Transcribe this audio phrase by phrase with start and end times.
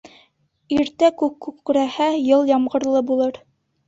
[0.77, 3.39] Иртә күк күкрәһә, йыл ямғырлы булыр.